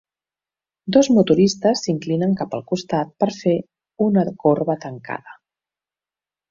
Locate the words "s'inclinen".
1.87-2.33